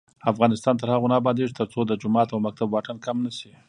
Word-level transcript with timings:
افغانستان 0.31 0.75
تر 0.81 0.87
هغو 0.93 1.07
نه 1.11 1.15
ابادیږي، 1.21 1.53
ترڅو 1.59 1.79
د 1.85 1.91
جومات 2.01 2.29
او 2.31 2.39
مکتب 2.45 2.67
واټن 2.69 2.97
کم 3.05 3.17
نشي. 3.25 3.51